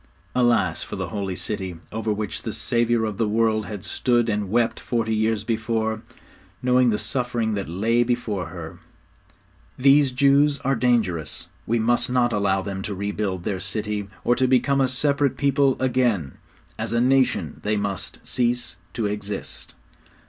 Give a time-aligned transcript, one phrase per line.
[0.33, 4.49] Alas for the Holy City, over which the Saviour of the world had stood and
[4.49, 6.01] wept forty years before,
[6.63, 8.79] knowing the suffering that lay before her!
[9.77, 11.45] 'These Jews are dangerous.
[11.67, 15.79] We must not allow them to rebuild their city, or to become a separate people
[15.79, 16.31] again.
[16.79, 19.75] As a nation they must cease to exist.'